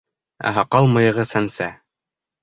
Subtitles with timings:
[0.51, 1.67] Ә һаҡал-мыйығы сәнсә.